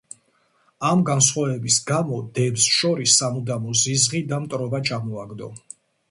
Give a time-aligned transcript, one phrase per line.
[0.91, 5.51] ამ განსხვავების გამო, დებს შორის სამუდამო ზიზღი და მტრობა ჩამოაგდო.